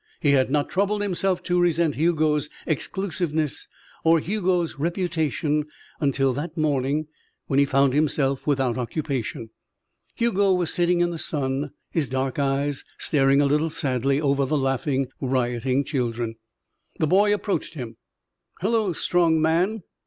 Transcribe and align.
He 0.19 0.31
had 0.31 0.49
not 0.49 0.67
troubled 0.67 1.03
himself 1.03 1.43
to 1.43 1.61
resent 1.61 1.93
Hugo's 1.93 2.49
exclusiveness 2.65 3.67
or 4.03 4.17
Hugo's 4.17 4.79
reputation 4.79 5.67
until 5.99 6.33
that 6.33 6.57
morning 6.57 7.05
when 7.45 7.59
he 7.59 7.65
found 7.65 7.93
himself 7.93 8.47
without 8.47 8.79
occupation. 8.79 9.51
Hugo 10.15 10.55
was 10.55 10.73
sitting 10.73 11.01
in 11.01 11.11
the 11.11 11.19
sun, 11.19 11.69
his 11.91 12.09
dark 12.09 12.39
eyes 12.39 12.83
staring 12.97 13.41
a 13.41 13.45
little 13.45 13.69
sadly 13.69 14.19
over 14.19 14.43
the 14.43 14.57
laughing, 14.57 15.07
rioting 15.21 15.83
children. 15.83 16.33
The 16.97 17.05
boy 17.05 17.31
approached 17.31 17.75
him. 17.75 17.97
"Hello, 18.59 18.93
strong 18.93 19.39
man." 19.39 19.83